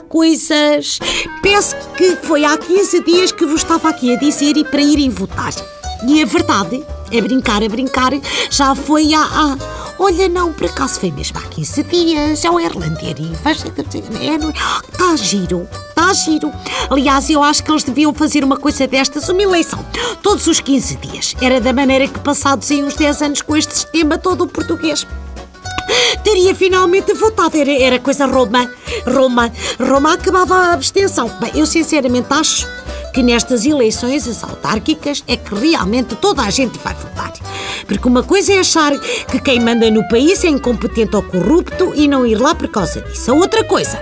coisas. 0.00 0.98
Peço 1.42 1.76
que 1.96 2.16
foi 2.16 2.44
há 2.44 2.56
15 2.56 3.04
dias 3.04 3.32
que 3.32 3.46
vos 3.46 3.62
estava 3.62 3.88
aqui 3.88 4.14
a 4.14 4.18
dizer 4.18 4.56
e 4.56 4.64
para 4.64 4.80
irem 4.80 5.10
votar. 5.10 5.52
E 6.06 6.22
a 6.22 6.26
verdade, 6.26 6.84
é 7.10 7.20
brincar, 7.20 7.62
é 7.62 7.68
brincar, 7.68 8.12
já 8.50 8.74
foi 8.74 9.12
há. 9.14 9.22
há 9.22 9.56
olha, 9.98 10.28
não, 10.28 10.52
por 10.52 10.66
acaso 10.66 11.00
foi 11.00 11.10
mesmo 11.10 11.38
há 11.38 11.42
15 11.42 11.82
dias, 11.84 12.44
é 12.44 12.50
o 12.50 12.60
Erlander 12.60 13.16
e 13.18 13.34
faz. 13.36 13.64
Está 13.64 15.16
giro, 15.16 15.68
está 15.88 16.12
giro. 16.12 16.52
Aliás, 16.88 17.28
eu 17.28 17.42
acho 17.42 17.64
que 17.64 17.70
eles 17.70 17.82
deviam 17.82 18.14
fazer 18.14 18.44
uma 18.44 18.56
coisa 18.56 18.86
destas, 18.86 19.28
uma 19.28 19.42
eleição, 19.42 19.84
todos 20.22 20.46
os 20.46 20.60
15 20.60 20.96
dias. 20.96 21.34
Era 21.40 21.60
da 21.60 21.72
maneira 21.72 22.06
que, 22.06 22.18
passados 22.20 22.70
em 22.70 22.84
uns 22.84 22.94
10 22.94 23.22
anos 23.22 23.42
com 23.42 23.56
este 23.56 23.74
sistema 23.74 24.16
todo 24.16 24.44
o 24.44 24.48
português 24.48 25.06
teria 26.28 26.54
finalmente 26.54 27.14
votado. 27.14 27.56
Era, 27.56 27.72
era 27.72 27.98
coisa 27.98 28.26
Roma. 28.26 28.70
Roma. 29.06 29.50
Roma 29.80 30.12
acabava 30.12 30.54
a 30.54 30.72
abstenção. 30.74 31.30
Bem, 31.40 31.52
eu 31.54 31.64
sinceramente 31.64 32.26
acho 32.30 32.68
que 33.14 33.22
nestas 33.22 33.64
eleições, 33.64 34.28
as 34.28 34.44
autárquicas, 34.44 35.24
é 35.26 35.38
que 35.38 35.54
realmente 35.54 36.14
toda 36.16 36.42
a 36.42 36.50
gente 36.50 36.78
vai 36.80 36.94
votar. 36.94 37.32
Porque 37.86 38.06
uma 38.06 38.22
coisa 38.22 38.52
é 38.52 38.58
achar 38.58 38.92
que 39.30 39.40
quem 39.40 39.58
manda 39.60 39.90
no 39.90 40.06
país 40.08 40.44
é 40.44 40.48
incompetente 40.48 41.16
ou 41.16 41.22
corrupto 41.22 41.92
e 41.94 42.06
não 42.06 42.26
ir 42.26 42.36
lá 42.36 42.54
por 42.54 42.68
causa 42.68 43.00
disso. 43.00 43.30
A 43.30 43.34
outra 43.34 43.64
coisa 43.64 43.98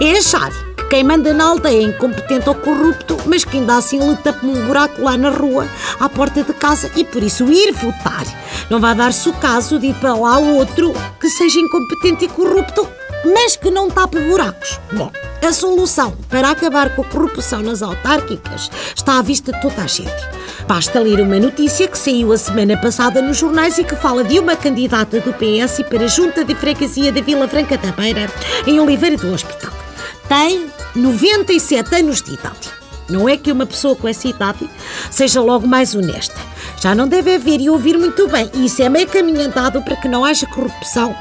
é 0.00 0.12
achar 0.12 0.50
que 0.76 0.84
quem 0.84 1.04
manda 1.04 1.34
na 1.34 1.44
aldeia 1.44 1.78
é 1.78 1.82
incompetente 1.82 2.48
ou 2.48 2.54
corrupto, 2.54 3.18
mas 3.26 3.44
que 3.44 3.58
ainda 3.58 3.76
assim 3.76 3.98
luta 3.98 4.32
por 4.32 4.48
um 4.48 4.66
buraco 4.66 5.02
lá 5.02 5.16
na 5.16 5.28
rua, 5.28 5.68
à 6.00 6.08
porta 6.08 6.42
de 6.42 6.54
casa, 6.54 6.90
e 6.96 7.04
por 7.04 7.22
isso 7.22 7.52
ir 7.52 7.72
votar. 7.72 8.24
Não 8.70 8.78
vai 8.80 8.94
dar-se 8.94 9.28
o 9.28 9.32
caso 9.32 9.80
de 9.80 9.88
ir 9.88 9.94
para 9.94 10.14
lá 10.14 10.38
outro 10.38 10.92
que 11.20 11.28
seja 11.28 11.58
incompetente 11.58 12.26
e 12.26 12.28
corrupto, 12.28 12.88
mas 13.34 13.56
que 13.56 13.68
não 13.68 13.90
tape 13.90 14.20
buracos. 14.20 14.78
Bom, 14.92 15.10
a 15.44 15.52
solução 15.52 16.16
para 16.28 16.50
acabar 16.50 16.94
com 16.94 17.02
a 17.02 17.04
corrupção 17.04 17.62
nas 17.62 17.82
autárquicas 17.82 18.70
está 18.94 19.18
à 19.18 19.22
vista 19.22 19.52
de 19.52 19.60
toda 19.60 19.82
a 19.82 19.86
gente. 19.88 20.28
Basta 20.68 21.00
ler 21.00 21.20
uma 21.20 21.40
notícia 21.40 21.88
que 21.88 21.98
saiu 21.98 22.32
a 22.32 22.38
semana 22.38 22.76
passada 22.76 23.20
nos 23.20 23.38
jornais 23.38 23.76
e 23.76 23.82
que 23.82 23.96
fala 23.96 24.22
de 24.22 24.38
uma 24.38 24.54
candidata 24.54 25.18
do 25.18 25.32
PS 25.32 25.82
para 25.88 26.04
a 26.04 26.08
Junta 26.08 26.44
de 26.44 26.54
Freguesia 26.54 27.10
da 27.10 27.20
Vila 27.20 27.48
Franca 27.48 27.76
da 27.76 27.90
Beira, 27.90 28.30
em 28.68 28.78
Oliveira 28.78 29.16
do 29.16 29.32
Hospital. 29.32 29.72
Tem 30.28 30.70
97 30.94 31.92
anos 31.96 32.22
de 32.22 32.34
idade. 32.34 32.70
Não 33.08 33.28
é 33.28 33.36
que 33.36 33.50
uma 33.50 33.66
pessoa 33.66 33.96
com 33.96 34.06
essa 34.06 34.28
idade 34.28 34.70
seja 35.10 35.40
logo 35.40 35.66
mais 35.66 35.94
honesta. 35.96 36.38
Já 36.80 36.94
não 36.94 37.06
deve 37.06 37.34
haver 37.34 37.60
e 37.60 37.68
ouvir 37.68 37.98
muito 37.98 38.26
bem. 38.28 38.50
E 38.54 38.66
isso 38.66 38.82
é 38.82 38.88
meio 38.88 39.06
caminho 39.06 39.42
andado 39.42 39.82
para 39.82 39.96
que 39.96 40.08
não 40.08 40.24
haja 40.24 40.46
corrupção 40.46 41.14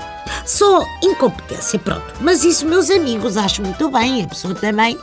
só 0.46 0.86
incompetência, 1.04 1.80
pronto. 1.80 2.14
Mas 2.22 2.44
isso, 2.44 2.66
meus 2.66 2.90
amigos, 2.90 3.38
acho 3.38 3.62
muito 3.62 3.90
bem. 3.90 4.24
A 4.24 4.28
pessoa 4.28 4.56
também, 4.56 4.98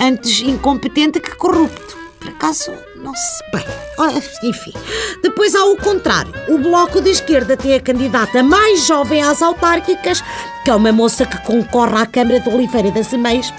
antes 0.00 0.40
incompetente 0.40 1.20
que 1.20 1.34
corrupto. 1.36 1.96
Por 2.18 2.28
acaso, 2.30 2.72
não 2.96 3.14
se. 3.14 3.42
Bem, 3.52 3.64
enfim. 4.42 4.72
Depois 5.22 5.54
há 5.54 5.64
o 5.64 5.76
contrário. 5.76 6.32
O 6.48 6.58
Bloco 6.58 7.00
de 7.00 7.10
Esquerda 7.10 7.56
tem 7.56 7.74
a 7.74 7.80
candidata 7.80 8.42
mais 8.42 8.86
jovem 8.86 9.22
às 9.22 9.40
autárquicas, 9.40 10.22
que 10.64 10.70
é 10.70 10.74
uma 10.74 10.92
moça 10.92 11.24
que 11.24 11.40
concorre 11.42 11.96
à 11.96 12.06
Câmara 12.06 12.40
de 12.40 12.48
Oliveira 12.48 12.90
das 12.90 13.14
Ameias 13.14 13.52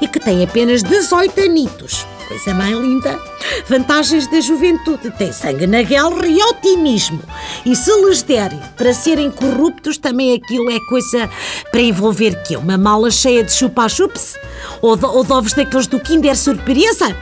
e 0.00 0.06
que 0.06 0.20
tem 0.20 0.42
apenas 0.42 0.82
18 0.82 1.40
anitos 1.40 2.06
coisa 2.28 2.54
mais 2.54 2.76
linda. 2.76 3.18
Vantagens 3.66 4.26
da 4.26 4.40
juventude: 4.40 5.10
tem 5.12 5.32
sangue 5.32 5.66
na 5.66 5.82
guerra 5.82 6.26
e 6.26 6.40
otimismo. 6.42 7.20
E 7.64 7.74
se 7.74 7.90
lhes 8.02 8.22
derem 8.22 8.60
para 8.76 8.92
serem 8.92 9.30
corruptos, 9.30 9.96
também 9.96 10.34
aquilo 10.34 10.70
é 10.70 10.78
coisa 10.88 11.28
para 11.72 11.80
envolver 11.80 12.42
que 12.42 12.56
Uma 12.56 12.76
mala 12.76 13.10
cheia 13.10 13.42
de 13.42 13.52
chupa-chups? 13.52 14.36
Ou, 14.82 14.98
ou 15.02 15.24
de 15.24 15.32
ovos 15.32 15.54
daqueles 15.54 15.86
do 15.86 15.98
Kinder 15.98 16.36
Surpresa? 16.36 17.16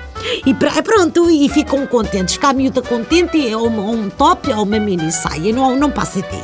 E 0.45 0.53
pronto, 0.55 1.31
e 1.31 1.49
ficam 1.49 1.87
contentes. 1.87 2.37
Cá 2.37 2.49
a 2.49 2.53
miúda 2.53 2.83
contente 2.83 3.49
é 3.49 3.57
uma, 3.57 3.83
um 3.83 4.11
top 4.11 4.51
ou 4.53 4.65
uma 4.65 4.81
mini 4.81 5.13
saia, 5.13 5.53
não, 5.53 5.77
não 5.77 5.91
passa 5.91 6.21
daí. 6.21 6.43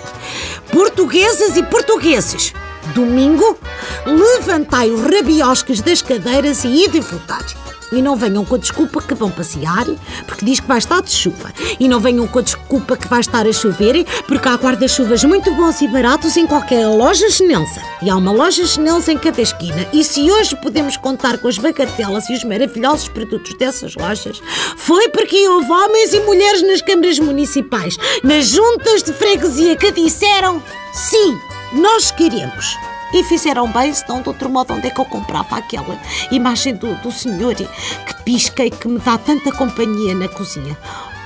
Portuguesas 0.71 1.56
e 1.56 1.62
portugueses, 1.65 2.53
domingo, 2.95 3.59
levantai 4.06 4.91
os 4.91 5.03
rabiosques 5.03 5.81
das 5.81 6.01
cadeiras 6.01 6.65
e 6.65 6.84
ide 6.84 7.01
votar. 7.01 7.45
E 7.92 8.03
não 8.03 8.16
venham 8.16 8.44
com 8.44 8.54
a 8.54 8.58
desculpa 8.58 9.03
que 9.03 9.14
vão 9.14 9.30
passear, 9.30 9.86
porque 10.26 10.44
diz 10.44 10.60
que 10.60 10.66
vai 10.66 10.78
estar 10.78 11.03
de 11.03 11.10
chuva. 11.10 11.53
E 11.78 11.88
não 11.88 12.00
venham 12.00 12.26
com 12.26 12.38
a 12.38 12.42
desculpa 12.42 12.97
que 12.97 13.06
vai 13.06 13.20
estar 13.20 13.47
a 13.47 13.53
chover, 13.53 14.04
porque 14.26 14.48
há 14.48 14.54
guarda-chuvas 14.54 15.22
muito 15.25 15.54
bons 15.54 15.80
e 15.82 15.88
baratos 15.88 16.36
em 16.36 16.47
qualquer 16.47 16.86
loja 16.86 17.30
chinense. 17.30 17.80
E 18.00 18.10
há 18.10 18.16
uma 18.16 18.32
loja 18.32 18.66
chinense 18.66 19.12
em 19.12 19.19
cada 19.19 19.41
esquina. 19.41 19.86
E 19.92 20.03
se 20.03 20.30
hoje 20.30 20.56
podemos 20.56 20.97
contar 20.97 21.38
com 21.38 21.48
as 21.48 21.58
bagatelas 21.58 22.28
e 22.30 22.34
os 22.34 22.44
maravilhosos 22.44 23.08
produtos 23.08 23.54
dessas 23.54 23.94
lojas, 23.94 24.42
foi 24.76 25.09
porque 25.09 25.48
houve 25.48 25.70
homens 25.70 26.12
e 26.14 26.20
mulheres 26.20 26.62
nas 26.62 26.82
câmaras 26.82 27.19
municipais, 27.19 27.97
nas 28.22 28.47
juntas 28.47 29.03
de 29.03 29.12
freguesia 29.12 29.76
que 29.76 29.92
disseram 29.92 30.62
sim, 30.92 31.36
nós 31.72 32.10
queremos. 32.10 32.91
E 33.12 33.23
fizeram 33.25 33.71
bem, 33.71 33.93
senão 33.93 34.23
de 34.23 34.28
outro 34.28 34.49
modo 34.49 34.75
onde 34.75 34.87
é 34.87 34.91
que 34.91 35.00
eu 35.00 35.05
comprava 35.05 35.56
aquela 35.56 35.99
imagem 36.31 36.75
do, 36.75 36.95
do 36.97 37.12
senhor 37.12 37.55
que 37.55 38.23
pisca 38.25 38.65
e 38.65 38.71
que 38.71 38.89
me 38.89 38.99
dá 38.99 39.19
tanta 39.19 39.53
companhia 39.53 40.15
na 40.15 40.28
cozinha. 40.28 40.77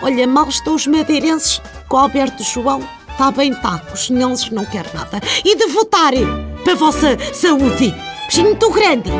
Olha, 0.03 0.27
mal 0.27 0.49
estão 0.49 0.75
os 0.75 0.87
madeirenses 0.87 1.61
com 1.89 1.97
Alberto 1.97 2.43
João. 2.43 2.87
Está 3.11 3.31
bem, 3.31 3.51
está, 3.53 3.81
os 3.95 4.01
chinenses 4.01 4.51
não 4.51 4.65
querem 4.67 4.93
nada. 4.93 5.21
E 5.45 5.57
de 5.57 5.67
votarem 5.69 6.27
para 6.65 6.75
a 6.75 6.77
vossa 6.77 7.17
saúde. 7.33 7.95
Beijinho 8.27 8.51
muito 8.51 8.71
grande. 8.71 9.11